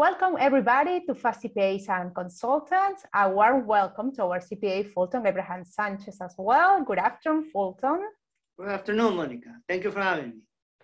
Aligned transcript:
Welcome 0.00 0.36
everybody 0.40 1.04
to 1.04 1.14
Fast 1.14 1.42
CPAs 1.42 1.86
and 1.90 2.14
Consultants. 2.14 3.04
A 3.14 3.28
warm 3.28 3.66
welcome 3.66 4.10
to 4.14 4.22
our 4.22 4.40
CPA 4.40 4.90
Fulton 4.94 5.26
Abraham 5.26 5.62
Sanchez 5.62 6.16
as 6.22 6.34
well. 6.38 6.82
Good 6.82 6.96
afternoon, 6.96 7.50
Fulton. 7.52 8.00
Good 8.58 8.68
afternoon, 8.68 9.16
Monica. 9.16 9.50
Thank 9.68 9.84
you 9.84 9.90
for 9.90 10.00
having 10.00 10.28
me. 10.30 10.36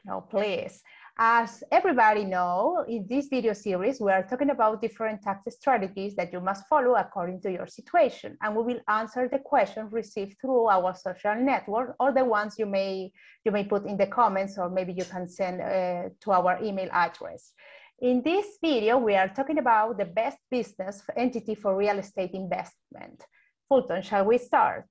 No, 0.05 0.21
please. 0.21 0.83
As 1.17 1.65
everybody 1.73 2.27
know, 2.27 2.85
in 2.87 3.07
this 3.09 3.29
video 3.29 3.55
series, 3.55 4.03
we 4.03 4.13
are 4.13 4.23
talking 4.23 4.51
about 4.51 4.83
different 4.83 5.22
tax 5.22 5.40
strategies 5.48 6.14
that 6.17 6.30
you 6.30 6.40
must 6.40 6.67
follow 6.67 6.94
according 6.96 7.40
to 7.40 7.51
your 7.51 7.67
situation. 7.67 8.37
And 8.42 8.54
we 8.54 8.64
will 8.64 8.80
answer 8.87 9.30
the 9.33 9.38
questions 9.38 9.94
received 9.94 10.37
through 10.42 10.67
our 10.67 10.94
social 10.94 11.37
network 11.37 11.96
or 11.98 12.12
the 12.12 12.22
ones 12.22 12.56
you 12.58 12.67
may, 12.67 13.10
you 13.46 13.51
may 13.51 13.64
put 13.64 13.87
in 13.87 13.96
the 13.96 14.08
comments 14.08 14.58
or 14.58 14.69
maybe 14.69 14.92
you 14.92 15.06
can 15.06 15.26
send 15.26 15.62
uh, 15.62 16.10
to 16.20 16.33
our 16.33 16.62
email 16.62 16.91
address. 16.92 17.55
In 18.01 18.23
this 18.23 18.59
video, 18.62 18.98
we 18.98 19.16
are 19.16 19.29
talking 19.29 19.56
about 19.56 19.97
the 19.97 20.05
best 20.05 20.37
business 20.51 21.01
entity 21.16 21.55
for 21.55 21.75
real 21.75 21.98
estate 21.98 22.33
investment. 22.34 23.25
Fulton, 23.71 24.02
shall 24.02 24.27
we 24.27 24.37
start? 24.37 24.84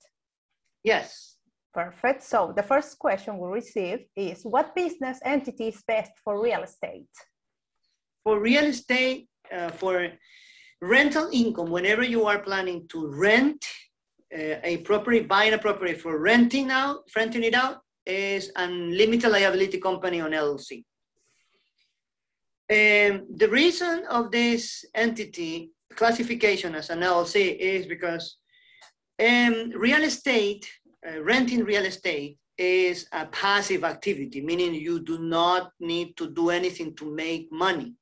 Yes. 0.84 1.38
Perfect. 1.72 2.24
So 2.24 2.52
the 2.56 2.64
first 2.64 2.98
question 2.98 3.38
we 3.38 3.48
receive 3.50 4.00
is 4.16 4.42
what 4.42 4.74
business 4.74 5.20
entity 5.24 5.68
is 5.68 5.84
best 5.88 6.14
for 6.24 6.42
real 6.42 6.64
estate? 6.64 7.14
For 8.24 8.40
real 8.40 8.64
estate, 8.64 9.28
uh, 9.56 9.70
for 9.70 10.12
rental 10.82 11.30
income, 11.32 11.70
whenever 11.70 12.04
you 12.04 12.26
are 12.26 12.40
planning 12.40 12.88
to 12.88 13.08
rent 13.08 13.64
uh, 14.34 14.56
a 14.64 14.78
property, 14.78 15.20
buying 15.20 15.54
a 15.54 15.60
property 15.60 15.94
for 15.94 16.18
renting 16.18 16.72
out, 16.72 17.04
renting 17.16 17.44
it 17.44 17.54
out, 17.54 17.82
is 18.04 18.52
a 18.56 18.68
limited 18.68 19.30
liability 19.30 19.80
company 19.80 20.22
on 20.22 20.32
LLC. 20.32 20.84
Um, 22.72 23.28
the 23.36 23.48
reason 23.50 24.06
of 24.10 24.32
this 24.32 24.86
entity 24.96 25.72
classification 25.96 26.74
as 26.76 26.90
an 26.90 27.02
LLC 27.02 27.58
is 27.58 27.86
because 27.86 28.38
um, 29.20 29.72
real 29.76 30.04
estate 30.04 30.68
uh, 31.08 31.22
renting 31.22 31.64
real 31.64 31.86
estate 31.86 32.38
is 32.58 33.08
a 33.12 33.26
passive 33.28 33.84
activity, 33.84 34.42
meaning 34.42 34.74
you 34.74 35.00
do 35.00 35.20
not 35.20 35.72
need 35.80 36.18
to 36.18 36.30
do 36.32 36.50
anything 36.50 36.96
to 36.96 37.06
make 37.06 37.52
money. 37.52 37.94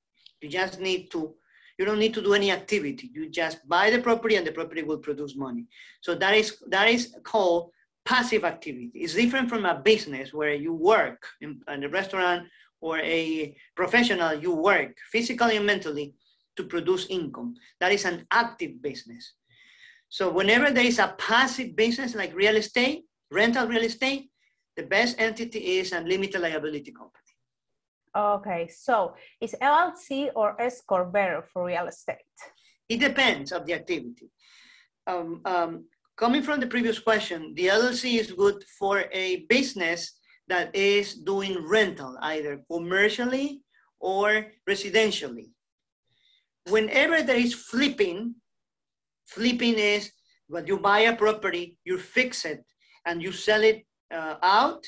You 0.41 0.49
just 0.49 0.79
need 0.79 1.11
to, 1.11 1.33
you 1.77 1.85
don't 1.85 1.99
need 1.99 2.13
to 2.13 2.21
do 2.21 2.33
any 2.33 2.51
activity. 2.51 3.09
You 3.13 3.29
just 3.29 3.67
buy 3.67 3.89
the 3.89 3.99
property 3.99 4.35
and 4.35 4.45
the 4.45 4.51
property 4.51 4.83
will 4.83 4.99
produce 4.99 5.35
money. 5.35 5.65
So 6.01 6.15
that 6.15 6.35
is, 6.35 6.57
that 6.69 6.87
is 6.87 7.15
called 7.23 7.71
passive 8.05 8.43
activity. 8.43 8.91
It's 8.93 9.15
different 9.15 9.49
from 9.49 9.65
a 9.65 9.79
business 9.79 10.33
where 10.33 10.53
you 10.53 10.73
work 10.73 11.25
in, 11.41 11.59
in 11.67 11.83
a 11.83 11.89
restaurant 11.89 12.47
or 12.83 12.99
a 12.99 13.55
professional, 13.75 14.35
you 14.35 14.51
work 14.51 14.91
physically 15.09 15.55
and 15.55 15.65
mentally 15.65 16.13
to 16.57 16.65
produce 16.65 17.07
income. 17.09 17.55
That 17.79 17.93
is 17.93 18.03
an 18.03 18.27
active 18.29 18.81
business. 18.81 19.33
So 20.09 20.29
whenever 20.29 20.69
there 20.69 20.85
is 20.85 20.99
a 20.99 21.15
passive 21.17 21.77
business 21.77 22.13
like 22.13 22.35
real 22.35 22.57
estate, 22.57 23.05
rental 23.31 23.67
real 23.67 23.83
estate, 23.83 24.29
the 24.75 24.83
best 24.83 25.15
entity 25.17 25.79
is 25.79 25.93
a 25.93 26.01
limited 26.01 26.41
liability 26.41 26.91
company. 26.91 27.31
Okay, 28.15 28.67
so 28.67 29.15
is 29.39 29.55
LLC 29.61 30.29
or 30.35 30.61
S 30.61 30.81
corp 30.81 31.13
better 31.13 31.41
for 31.41 31.65
real 31.65 31.87
estate? 31.87 32.35
It 32.89 32.99
depends 32.99 33.53
of 33.53 33.65
the 33.65 33.73
activity. 33.73 34.29
Um, 35.07 35.41
um, 35.45 35.85
coming 36.17 36.43
from 36.43 36.59
the 36.59 36.67
previous 36.67 36.99
question, 36.99 37.53
the 37.55 37.67
LLC 37.67 38.19
is 38.19 38.33
good 38.33 38.61
for 38.77 39.05
a 39.11 39.45
business 39.47 40.19
that 40.47 40.75
is 40.75 41.15
doing 41.15 41.65
rental, 41.67 42.17
either 42.21 42.61
commercially 42.71 43.61
or 43.99 44.47
residentially. 44.69 45.51
Whenever 46.69 47.21
there 47.21 47.37
is 47.37 47.53
flipping, 47.53 48.35
Flipping 49.25 49.79
is 49.79 50.11
when 50.47 50.67
you 50.67 50.77
buy 50.77 50.99
a 50.99 51.15
property, 51.15 51.77
you 51.85 51.97
fix 51.97 52.45
it 52.45 52.63
and 53.05 53.21
you 53.21 53.31
sell 53.31 53.63
it 53.63 53.85
uh, 54.13 54.35
out, 54.43 54.83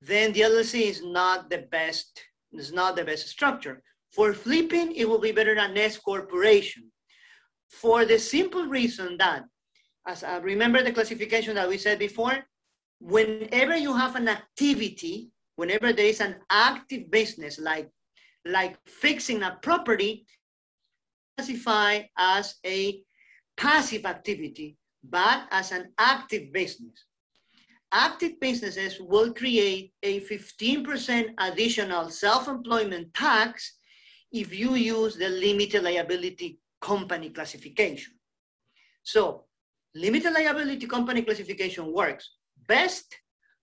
then 0.00 0.32
the 0.32 0.40
LLC 0.42 0.82
is 0.82 1.02
not 1.02 1.50
the 1.50 1.66
best, 1.70 2.22
is 2.52 2.72
not 2.72 2.96
the 2.96 3.04
best 3.04 3.26
structure. 3.28 3.82
For 4.12 4.32
flipping, 4.32 4.94
it 4.94 5.08
will 5.08 5.18
be 5.18 5.32
better 5.32 5.54
than 5.54 5.76
S 5.76 5.98
corporation. 5.98 6.84
For 7.68 8.04
the 8.04 8.18
simple 8.18 8.66
reason 8.66 9.16
that, 9.18 9.44
as 10.06 10.22
I 10.22 10.36
remember 10.38 10.82
the 10.82 10.92
classification 10.92 11.56
that 11.56 11.68
we 11.68 11.78
said 11.78 11.98
before, 11.98 12.44
whenever 13.04 13.76
you 13.76 13.92
have 13.92 14.16
an 14.16 14.28
activity, 14.28 15.28
whenever 15.56 15.92
there 15.92 16.06
is 16.06 16.20
an 16.20 16.36
active 16.50 17.10
business 17.10 17.58
like, 17.58 17.90
like 18.46 18.78
fixing 18.86 19.42
a 19.42 19.58
property, 19.60 20.26
classify 21.36 22.00
as 22.16 22.54
a 22.64 23.02
passive 23.58 24.06
activity, 24.06 24.78
but 25.08 25.46
as 25.50 25.70
an 25.70 25.92
active 25.98 26.50
business. 26.52 27.04
Active 27.92 28.40
businesses 28.40 28.98
will 28.98 29.34
create 29.34 29.92
a 30.02 30.20
15% 30.20 31.34
additional 31.38 32.08
self-employment 32.08 33.12
tax 33.12 33.76
if 34.32 34.52
you 34.52 34.74
use 34.74 35.14
the 35.14 35.28
limited 35.28 35.84
liability 35.84 36.58
company 36.80 37.28
classification. 37.28 38.14
So 39.02 39.44
limited 39.94 40.32
liability 40.32 40.86
company 40.86 41.20
classification 41.20 41.92
works 41.92 42.30
best 42.66 43.16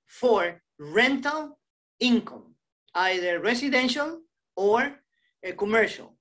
for 0.05 0.61
rental 0.79 1.59
income, 1.99 2.55
either 2.95 3.39
residential 3.39 4.21
or 4.55 4.93
commercial. 5.57 6.17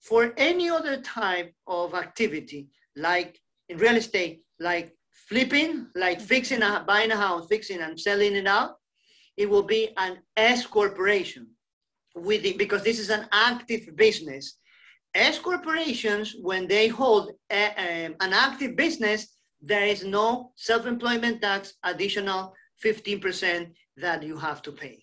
For 0.00 0.32
any 0.36 0.70
other 0.70 1.00
type 1.00 1.54
of 1.66 1.94
activity, 1.94 2.68
like 2.96 3.38
in 3.68 3.78
real 3.78 3.96
estate, 3.96 4.42
like 4.58 4.96
flipping, 5.28 5.88
like 5.94 6.20
fixing, 6.20 6.62
a, 6.62 6.84
buying 6.86 7.10
a 7.10 7.16
house, 7.16 7.46
fixing 7.48 7.80
and 7.80 8.00
selling 8.00 8.34
it 8.34 8.46
out, 8.46 8.76
it 9.36 9.48
will 9.48 9.62
be 9.62 9.90
an 9.96 10.18
S 10.36 10.66
corporation 10.66 11.48
with 12.14 12.44
it 12.44 12.58
because 12.58 12.82
this 12.82 12.98
is 12.98 13.10
an 13.10 13.26
active 13.32 13.96
business. 13.96 14.58
S 15.14 15.38
corporations, 15.38 16.36
when 16.40 16.66
they 16.68 16.88
hold 16.88 17.32
a, 17.50 18.06
um, 18.06 18.14
an 18.20 18.32
active 18.32 18.76
business, 18.76 19.36
there 19.62 19.86
is 19.86 20.04
no 20.04 20.52
self-employment 20.56 21.42
tax 21.42 21.74
additional 21.84 22.54
15% 22.84 23.72
that 23.96 24.22
you 24.22 24.36
have 24.36 24.62
to 24.62 24.72
pay. 24.72 25.02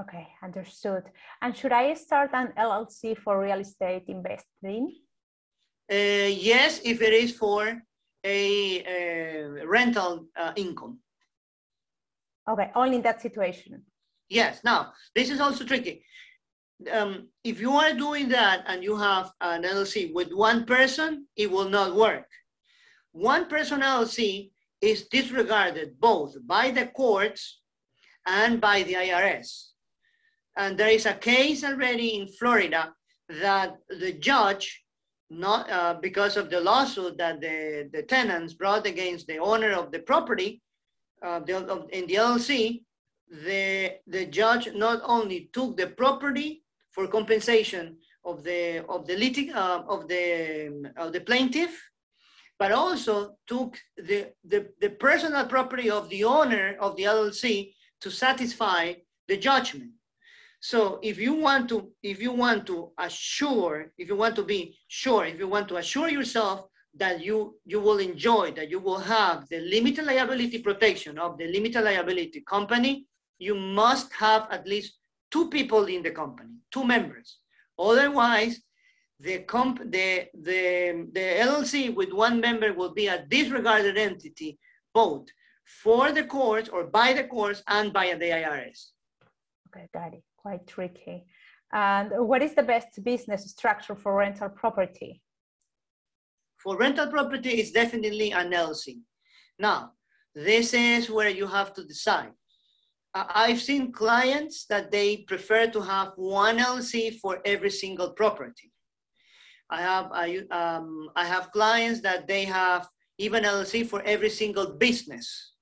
Okay, 0.00 0.28
understood. 0.42 1.02
And 1.42 1.54
should 1.56 1.72
I 1.72 1.92
start 1.94 2.30
an 2.32 2.52
LLC 2.56 3.18
for 3.18 3.40
real 3.40 3.60
estate 3.60 4.04
investing? 4.08 4.94
Uh, 5.90 6.30
yes, 6.30 6.80
if 6.84 7.02
it 7.02 7.12
is 7.12 7.36
for 7.36 7.82
a, 8.24 8.84
a 8.84 9.66
rental 9.66 10.26
uh, 10.38 10.52
income. 10.56 11.00
Okay, 12.48 12.70
only 12.74 12.96
in 12.96 13.02
that 13.02 13.20
situation. 13.20 13.82
Yes. 14.28 14.60
Now, 14.64 14.92
this 15.14 15.28
is 15.30 15.40
also 15.40 15.64
tricky. 15.64 16.04
Um, 16.90 17.28
if 17.44 17.60
you 17.60 17.72
are 17.72 17.92
doing 17.92 18.28
that 18.30 18.64
and 18.66 18.82
you 18.82 18.96
have 18.96 19.32
an 19.40 19.64
LLC 19.64 20.14
with 20.14 20.32
one 20.32 20.64
person, 20.64 21.26
it 21.36 21.50
will 21.50 21.68
not 21.68 21.94
work. 21.94 22.26
One 23.12 23.46
person 23.46 23.80
LLC 23.80 24.50
is 24.80 25.08
disregarded 25.08 26.00
both 26.00 26.36
by 26.46 26.70
the 26.70 26.86
courts 26.86 27.60
and 28.26 28.60
by 28.60 28.82
the 28.82 28.94
IRS. 28.94 29.70
And 30.56 30.76
there 30.76 30.88
is 30.90 31.06
a 31.06 31.14
case 31.14 31.64
already 31.64 32.16
in 32.16 32.28
Florida 32.28 32.92
that 33.28 33.76
the 33.88 34.12
judge 34.12 34.84
not 35.30 35.70
uh, 35.70 35.94
because 36.00 36.36
of 36.36 36.50
the 36.50 36.60
lawsuit 36.60 37.16
that 37.18 37.40
the, 37.40 37.88
the 37.92 38.02
tenants 38.02 38.54
brought 38.54 38.86
against 38.86 39.26
the 39.28 39.38
owner 39.38 39.72
of 39.72 39.92
the 39.92 40.00
property 40.00 40.60
uh, 41.22 41.40
the, 41.40 41.58
of, 41.66 41.88
in 41.92 42.06
the 42.06 42.14
LLC, 42.14 42.82
the, 43.30 43.92
the 44.06 44.26
judge 44.26 44.72
not 44.74 45.00
only 45.04 45.50
took 45.52 45.76
the 45.76 45.86
property 45.86 46.62
for 46.90 47.06
compensation 47.06 47.96
of 48.24 48.42
the 48.42 48.84
of 48.88 49.06
the 49.06 49.14
litig, 49.14 49.54
uh, 49.54 49.82
of 49.88 50.08
the 50.08 50.92
of 50.96 51.12
the 51.12 51.20
plaintiff, 51.20 51.89
but 52.60 52.72
also 52.72 53.36
took 53.46 53.78
the, 53.96 54.18
the 54.44 54.68
the 54.82 54.90
personal 54.90 55.46
property 55.46 55.88
of 55.90 56.08
the 56.10 56.22
owner 56.22 56.76
of 56.78 56.94
the 56.96 57.04
LLC 57.04 57.72
to 58.02 58.10
satisfy 58.10 58.92
the 59.28 59.36
judgment. 59.36 59.92
So 60.60 60.98
if 61.02 61.18
you 61.18 61.32
want 61.32 61.70
to, 61.70 61.90
if 62.02 62.20
you 62.20 62.32
want 62.32 62.66
to 62.66 62.92
assure, 62.98 63.92
if 63.96 64.08
you 64.08 64.16
want 64.16 64.36
to 64.36 64.42
be 64.42 64.76
sure, 64.88 65.24
if 65.24 65.38
you 65.38 65.48
want 65.48 65.68
to 65.68 65.78
assure 65.78 66.10
yourself 66.10 66.66
that 66.94 67.24
you, 67.24 67.56
you 67.64 67.80
will 67.80 67.98
enjoy, 67.98 68.50
that 68.52 68.68
you 68.68 68.78
will 68.78 68.98
have 68.98 69.48
the 69.48 69.60
limited 69.60 70.04
liability 70.04 70.58
protection 70.58 71.18
of 71.18 71.38
the 71.38 71.46
limited 71.46 71.82
liability 71.82 72.42
company, 72.46 73.06
you 73.38 73.54
must 73.54 74.12
have 74.12 74.46
at 74.50 74.66
least 74.66 74.98
two 75.30 75.48
people 75.48 75.86
in 75.86 76.02
the 76.02 76.10
company, 76.10 76.56
two 76.70 76.84
members. 76.84 77.38
Otherwise, 77.78 78.60
the, 79.20 79.40
comp, 79.40 79.78
the, 79.78 80.28
the, 80.34 81.06
the 81.12 81.20
LLC 81.20 81.94
with 81.94 82.12
one 82.12 82.40
member 82.40 82.72
will 82.72 82.94
be 82.94 83.08
a 83.08 83.24
disregarded 83.28 83.98
entity, 83.98 84.58
both 84.94 85.26
for 85.82 86.10
the 86.12 86.24
courts 86.24 86.68
or 86.68 86.84
by 86.84 87.12
the 87.12 87.24
courts 87.24 87.62
and 87.68 87.92
by 87.92 88.14
the 88.14 88.24
IRS. 88.24 88.90
Okay, 89.68 89.88
got 89.92 90.14
it 90.14 90.22
quite 90.36 90.66
tricky. 90.66 91.24
And 91.72 92.10
what 92.26 92.42
is 92.42 92.54
the 92.54 92.62
best 92.62 93.02
business 93.04 93.50
structure 93.50 93.94
for 93.94 94.16
rental 94.16 94.48
property? 94.48 95.22
For 96.58 96.76
rental 96.76 97.06
property, 97.06 97.50
it's 97.50 97.70
definitely 97.70 98.32
an 98.32 98.50
LLC. 98.50 98.98
Now, 99.58 99.92
this 100.34 100.74
is 100.74 101.10
where 101.10 101.28
you 101.28 101.46
have 101.46 101.72
to 101.74 101.84
decide. 101.84 102.32
I've 103.14 103.60
seen 103.60 103.92
clients 103.92 104.66
that 104.66 104.90
they 104.90 105.18
prefer 105.18 105.66
to 105.68 105.80
have 105.80 106.12
one 106.16 106.58
LLC 106.58 107.18
for 107.18 107.40
every 107.44 107.70
single 107.70 108.10
property. 108.10 108.69
I 109.70 109.80
have 109.80 110.10
I, 110.12 110.38
um, 110.50 111.08
I 111.16 111.24
have 111.24 111.52
clients 111.52 112.00
that 112.00 112.26
they 112.26 112.44
have 112.44 112.88
even 113.18 113.44
LLC 113.44 113.86
for 113.86 114.02
every 114.02 114.30
single 114.30 114.72
business, 114.72 115.52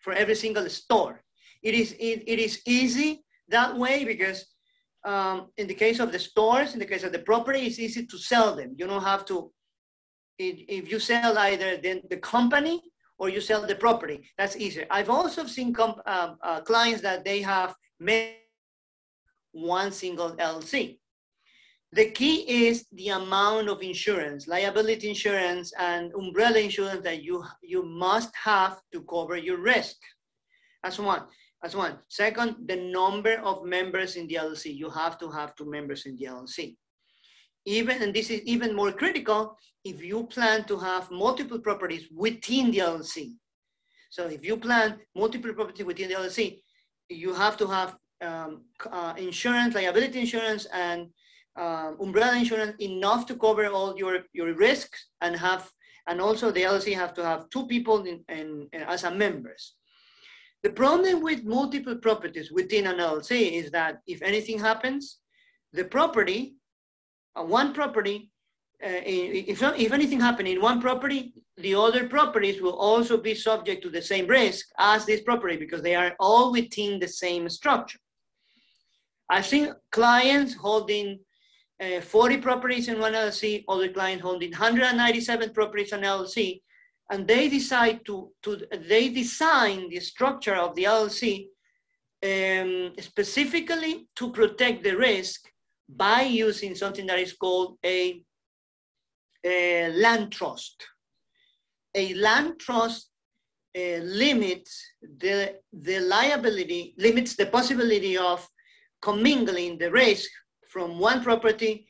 for 0.00 0.12
every 0.12 0.34
single 0.34 0.68
store. 0.68 1.22
It 1.62 1.74
is 1.74 1.92
it, 1.92 2.24
it 2.26 2.38
is 2.38 2.60
easy 2.66 3.24
that 3.48 3.76
way 3.76 4.04
because 4.04 4.46
um, 5.04 5.48
in 5.56 5.66
the 5.66 5.74
case 5.74 6.00
of 6.00 6.12
the 6.12 6.18
stores, 6.18 6.74
in 6.74 6.78
the 6.78 6.86
case 6.86 7.04
of 7.04 7.12
the 7.12 7.18
property, 7.20 7.60
it's 7.60 7.78
easy 7.78 8.06
to 8.06 8.18
sell 8.18 8.54
them. 8.56 8.74
You 8.76 8.86
don't 8.86 9.02
have 9.02 9.24
to. 9.26 9.52
If 10.38 10.90
you 10.90 10.98
sell 10.98 11.38
either 11.38 11.76
the, 11.76 12.02
the 12.10 12.16
company 12.16 12.82
or 13.18 13.28
you 13.28 13.40
sell 13.40 13.64
the 13.64 13.76
property. 13.76 14.28
That's 14.36 14.56
easier. 14.56 14.86
I've 14.90 15.10
also 15.10 15.46
seen 15.46 15.72
uh, 15.78 16.34
uh, 16.42 16.60
clients 16.62 17.02
that 17.02 17.24
they 17.24 17.40
have 17.42 17.74
made 18.00 18.34
one 19.52 19.92
single 19.92 20.34
LLC. 20.36 20.98
The 21.94 22.10
key 22.10 22.66
is 22.66 22.86
the 22.92 23.08
amount 23.08 23.68
of 23.68 23.82
insurance, 23.82 24.48
liability 24.48 25.10
insurance 25.10 25.74
and 25.78 26.10
umbrella 26.14 26.58
insurance 26.58 27.02
that 27.04 27.22
you, 27.22 27.44
you 27.62 27.84
must 27.84 28.34
have 28.34 28.80
to 28.92 29.02
cover 29.02 29.36
your 29.36 29.58
risk. 29.58 29.96
That's 30.82 30.98
one. 30.98 31.24
That's 31.60 31.74
one. 31.74 31.98
Second, 32.08 32.56
the 32.66 32.76
number 32.76 33.34
of 33.44 33.64
members 33.66 34.16
in 34.16 34.26
the 34.26 34.36
LLC. 34.36 34.74
You 34.74 34.88
have 34.88 35.18
to 35.18 35.30
have 35.30 35.54
two 35.54 35.70
members 35.70 36.06
in 36.06 36.16
the 36.16 36.24
LLC. 36.24 36.76
Even, 37.66 38.02
and 38.02 38.14
this 38.14 38.30
is 38.30 38.40
even 38.42 38.74
more 38.74 38.90
critical, 38.90 39.56
if 39.84 40.02
you 40.02 40.24
plan 40.24 40.64
to 40.64 40.78
have 40.78 41.10
multiple 41.10 41.58
properties 41.58 42.08
within 42.10 42.70
the 42.70 42.78
LLC. 42.78 43.34
So 44.10 44.26
if 44.26 44.44
you 44.44 44.56
plan 44.56 44.98
multiple 45.14 45.52
properties 45.52 45.86
within 45.86 46.08
the 46.08 46.14
LLC, 46.14 46.62
you 47.10 47.34
have 47.34 47.56
to 47.58 47.66
have 47.66 47.96
um, 48.22 48.62
uh, 48.90 49.14
insurance, 49.16 49.74
liability 49.74 50.20
insurance, 50.20 50.66
and 50.72 51.08
uh, 51.56 51.92
umbrella 52.00 52.36
insurance 52.36 52.74
enough 52.80 53.26
to 53.26 53.36
cover 53.36 53.66
all 53.66 53.96
your, 53.96 54.20
your 54.32 54.54
risks 54.54 55.08
and 55.20 55.36
have, 55.36 55.70
and 56.06 56.20
also 56.20 56.50
the 56.50 56.62
LLC 56.62 56.94
have 56.94 57.14
to 57.14 57.24
have 57.24 57.48
two 57.50 57.66
people 57.66 58.04
in, 58.04 58.24
in, 58.28 58.68
in 58.72 58.82
as 58.82 59.04
a 59.04 59.10
members. 59.10 59.74
The 60.62 60.70
problem 60.70 61.22
with 61.22 61.44
multiple 61.44 61.96
properties 61.96 62.52
within 62.52 62.86
an 62.86 62.98
LLC 62.98 63.52
is 63.52 63.70
that 63.72 63.98
if 64.06 64.22
anything 64.22 64.58
happens, 64.58 65.18
the 65.72 65.84
property, 65.84 66.54
uh, 67.34 67.42
one 67.42 67.72
property 67.72 68.32
uh, 68.84 69.00
if, 69.04 69.62
if 69.62 69.92
anything 69.92 70.18
happened 70.18 70.48
in 70.48 70.60
one 70.60 70.80
property, 70.80 71.32
the 71.56 71.72
other 71.72 72.08
properties 72.08 72.60
will 72.60 72.76
also 72.76 73.16
be 73.16 73.32
subject 73.32 73.80
to 73.80 73.90
the 73.90 74.02
same 74.02 74.26
risk 74.26 74.66
as 74.76 75.06
this 75.06 75.20
property 75.20 75.56
because 75.56 75.82
they 75.82 75.94
are 75.94 76.16
all 76.18 76.50
within 76.50 76.98
the 76.98 77.06
same 77.06 77.48
structure. 77.48 78.00
I've 79.30 79.46
seen 79.46 79.72
clients 79.92 80.54
holding 80.54 81.20
uh, 81.82 82.00
40 82.00 82.38
properties 82.38 82.88
in 82.88 83.00
one 83.00 83.12
LLC, 83.12 83.64
other 83.68 83.88
client 83.88 84.20
holding 84.20 84.50
197 84.50 85.52
properties 85.52 85.92
in 85.92 86.00
LLC, 86.00 86.60
and 87.10 87.26
they 87.26 87.48
decide 87.48 88.04
to, 88.06 88.30
to 88.42 88.62
they 88.88 89.08
design 89.08 89.88
the 89.88 90.00
structure 90.00 90.54
of 90.54 90.74
the 90.74 90.84
LLC 90.84 91.48
um, 92.24 92.92
specifically 93.00 94.06
to 94.14 94.30
protect 94.30 94.84
the 94.84 94.96
risk 94.96 95.48
by 95.88 96.22
using 96.22 96.74
something 96.74 97.06
that 97.06 97.18
is 97.18 97.32
called 97.32 97.78
a 97.84 98.22
a 99.44 99.90
land 99.92 100.30
trust. 100.32 100.86
A 101.94 102.14
land 102.14 102.58
trust 102.58 103.10
uh, 103.76 103.98
limits 104.02 104.80
the, 105.18 105.56
the 105.72 106.00
liability, 106.00 106.94
limits 106.96 107.34
the 107.34 107.46
possibility 107.46 108.16
of 108.16 108.48
commingling 109.00 109.78
the 109.78 109.90
risk 109.90 110.30
from 110.72 110.98
one 110.98 111.22
property 111.22 111.86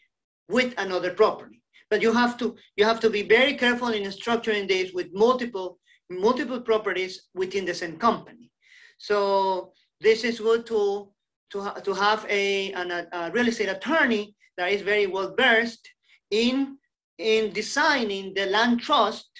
with 0.48 0.74
another 0.76 1.12
property. 1.14 1.62
But 1.90 2.02
you 2.02 2.12
have 2.12 2.36
to, 2.38 2.56
you 2.76 2.84
have 2.84 3.00
to 3.00 3.10
be 3.10 3.22
very 3.22 3.54
careful 3.54 3.88
in 3.88 4.02
structuring 4.04 4.66
this 4.66 4.92
with 4.92 5.08
multiple, 5.12 5.78
multiple 6.10 6.60
properties 6.60 7.28
within 7.34 7.64
the 7.64 7.74
same 7.74 7.96
company. 7.96 8.50
So 8.98 9.72
this 10.00 10.24
is 10.24 10.40
good 10.40 10.66
to, 10.66 11.12
to, 11.52 11.74
to 11.84 11.94
have 11.94 12.26
a, 12.28 12.72
an, 12.72 12.90
a 13.12 13.30
real 13.30 13.48
estate 13.48 13.68
attorney 13.68 14.34
that 14.56 14.72
is 14.72 14.82
very 14.82 15.06
well 15.06 15.34
versed 15.38 15.88
in 16.30 16.78
in 17.18 17.52
designing 17.52 18.34
the 18.34 18.46
land 18.46 18.80
trust 18.80 19.30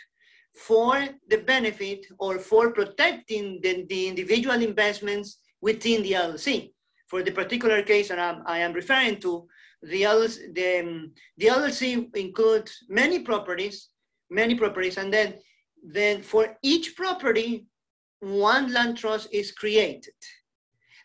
for 0.54 1.08
the 1.28 1.38
benefit 1.38 2.06
or 2.18 2.38
for 2.38 2.72
protecting 2.72 3.58
the, 3.62 3.84
the 3.88 4.08
individual 4.08 4.60
investments 4.62 5.38
within 5.60 6.02
the 6.02 6.12
LLC. 6.12 6.71
For 7.12 7.22
the 7.22 7.30
particular 7.30 7.82
case 7.82 8.08
that 8.08 8.18
I'm, 8.18 8.42
I 8.46 8.60
am 8.60 8.72
referring 8.72 9.20
to, 9.20 9.46
the 9.82 10.00
LLC, 10.00 10.54
the, 10.54 10.80
um, 10.80 11.12
the 11.36 11.48
LLC 11.48 12.16
includes 12.16 12.86
many 12.88 13.18
properties, 13.18 13.90
many 14.30 14.54
properties, 14.54 14.96
and 14.96 15.12
then, 15.12 15.34
then 15.84 16.22
for 16.22 16.56
each 16.62 16.96
property, 16.96 17.66
one 18.20 18.72
land 18.72 18.96
trust 18.96 19.28
is 19.30 19.52
created. 19.52 20.14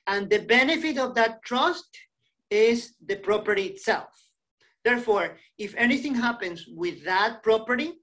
And 0.07 0.29
the 0.29 0.39
benefit 0.39 0.97
of 0.97 1.13
that 1.15 1.43
trust 1.43 1.89
is 2.49 2.93
the 3.05 3.17
property 3.17 3.63
itself. 3.63 4.07
Therefore, 4.85 5.35
if 5.57 5.75
anything 5.75 6.15
happens 6.15 6.69
with 6.73 7.03
that 7.03 7.43
property, 7.43 7.95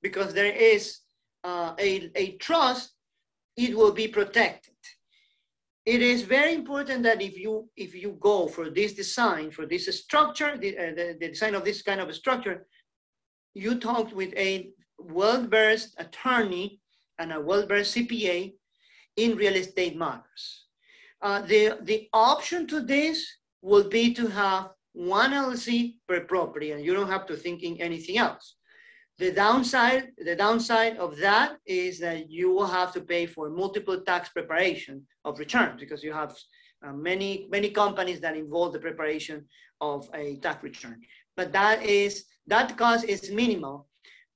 because 0.00 0.32
there 0.32 0.50
is 0.50 1.00
uh, 1.44 1.74
a, 1.78 2.10
a 2.14 2.38
trust, 2.38 2.94
it 3.58 3.76
will 3.76 3.92
be 3.92 4.08
protected. 4.08 4.72
It 5.86 6.00
is 6.00 6.22
very 6.22 6.54
important 6.54 7.02
that 7.02 7.20
if 7.20 7.38
you 7.38 7.68
if 7.76 7.94
you 7.94 8.16
go 8.20 8.46
for 8.48 8.70
this 8.70 8.94
design, 8.94 9.50
for 9.50 9.66
this 9.66 9.86
structure, 10.00 10.56
the, 10.56 10.78
uh, 10.78 10.94
the, 10.96 11.16
the 11.20 11.28
design 11.28 11.54
of 11.54 11.64
this 11.64 11.82
kind 11.82 12.00
of 12.00 12.08
a 12.08 12.14
structure, 12.14 12.66
you 13.52 13.78
talked 13.78 14.14
with 14.14 14.32
a 14.34 14.70
well-versed 14.98 15.94
attorney 15.98 16.80
and 17.18 17.32
a 17.32 17.40
well-versed 17.40 17.94
CPA 17.94 18.54
in 19.16 19.36
real 19.36 19.54
estate 19.54 19.96
matters. 19.96 20.64
Uh, 21.22 21.42
the, 21.42 21.78
the 21.82 22.08
option 22.12 22.66
to 22.66 22.80
this 22.80 23.26
will 23.62 23.88
be 23.88 24.12
to 24.14 24.26
have 24.26 24.70
one 24.92 25.32
LLC 25.32 25.96
per 26.08 26.20
property, 26.20 26.72
and 26.72 26.84
you 26.84 26.94
don't 26.94 27.10
have 27.10 27.26
to 27.26 27.36
think 27.36 27.62
in 27.62 27.80
anything 27.80 28.18
else. 28.18 28.56
The 29.18 29.30
downside, 29.30 30.10
the 30.18 30.34
downside 30.34 30.96
of 30.96 31.16
that 31.18 31.58
is 31.66 32.00
that 32.00 32.28
you 32.28 32.52
will 32.52 32.66
have 32.66 32.92
to 32.94 33.00
pay 33.00 33.26
for 33.26 33.48
multiple 33.48 34.00
tax 34.00 34.28
preparation 34.30 35.06
of 35.24 35.38
returns 35.38 35.78
because 35.78 36.02
you 36.02 36.12
have 36.12 36.34
uh, 36.84 36.92
many 36.92 37.46
many 37.50 37.70
companies 37.70 38.20
that 38.20 38.36
involve 38.36 38.72
the 38.72 38.80
preparation 38.80 39.44
of 39.80 40.08
a 40.14 40.36
tax 40.38 40.62
return. 40.64 41.00
But 41.36 41.52
that 41.52 41.84
is 41.84 42.24
that 42.48 42.76
cost 42.76 43.04
is 43.04 43.30
minimal 43.30 43.86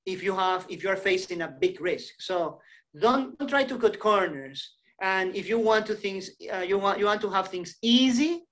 if 0.07 0.23
you 0.23 0.35
have 0.35 0.65
if 0.69 0.83
you're 0.83 0.97
facing 0.97 1.43
a 1.43 1.49
big 1.49 1.81
risk. 1.81 2.15
So 2.21 2.61
don't, 2.99 3.39
don't 3.39 3.49
try 3.49 3.65
to 3.65 3.79
cut 3.79 3.99
corners. 3.99 4.75
And 5.01 5.35
if 5.35 5.49
you 5.49 5.59
want 5.59 5.87
to 5.87 5.95
things 5.95 6.31
uh, 6.53 6.65
you 6.71 6.79
want 6.79 6.99
you 6.99 7.07
want 7.07 7.21
to 7.23 7.31
have 7.31 7.49
things 7.49 7.77
easy, 7.83 8.45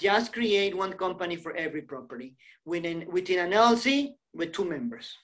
just 0.00 0.32
create 0.32 0.76
one 0.76 0.92
company 0.92 1.36
for 1.36 1.54
every 1.56 1.82
property 1.82 2.36
within, 2.64 3.06
within 3.10 3.38
an 3.40 3.52
LLC 3.52 4.10
with 4.32 4.52
two 4.52 4.64
members. 4.64 5.16